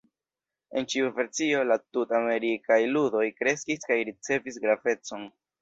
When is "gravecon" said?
4.65-5.33